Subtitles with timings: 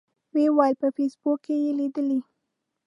[0.31, 2.19] و یې ویل په فیسبوک کې یې لیدلي.